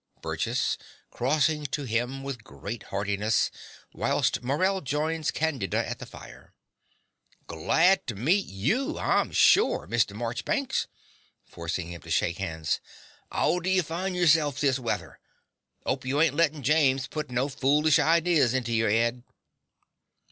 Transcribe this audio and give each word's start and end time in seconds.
BURGESS 0.23 0.79
(crossing 1.11 1.67
to 1.67 1.83
him 1.83 2.23
with 2.23 2.43
great 2.43 2.81
heartiness, 2.89 3.51
whilst 3.93 4.41
Morell 4.41 4.81
joins 4.81 5.29
Candida 5.29 5.77
at 5.87 5.99
the 5.99 6.07
fire). 6.07 6.55
Glad 7.45 8.07
to 8.07 8.15
meet 8.15 8.47
YOU, 8.47 8.97
I'm 8.97 9.31
shore, 9.31 9.87
Mr. 9.87 10.15
Morchbanks. 10.15 10.87
(Forcing 11.45 11.89
him 11.91 12.01
to 12.01 12.09
shake 12.09 12.39
hands.) 12.39 12.81
'Ow 13.31 13.59
do 13.59 13.69
you 13.69 13.83
find 13.83 14.15
yoreself 14.15 14.59
this 14.59 14.79
weather? 14.79 15.19
'Ope 15.85 16.03
you 16.05 16.19
ain't 16.19 16.33
lettin' 16.33 16.63
James 16.63 17.05
put 17.05 17.29
no 17.29 17.47
foolish 17.47 17.99
ideas 17.99 18.55
into 18.55 18.73
your 18.73 18.89
'ed? 18.89 19.21